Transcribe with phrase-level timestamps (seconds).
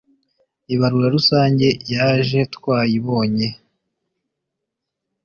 [0.73, 3.47] ibarura rusange yaje twayibonye